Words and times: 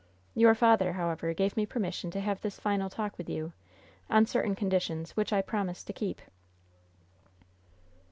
Your 0.33 0.55
father, 0.55 0.93
however, 0.93 1.31
gave 1.31 1.55
me 1.55 1.67
permission 1.67 2.09
to 2.09 2.19
have 2.21 2.41
this 2.41 2.59
final 2.59 2.89
talk 2.89 3.19
with 3.19 3.29
you, 3.29 3.53
on 4.09 4.25
certain 4.25 4.55
conditions, 4.55 5.11
which 5.15 5.31
I 5.31 5.43
promised 5.43 5.85
to 5.85 5.93
keep." 5.93 6.23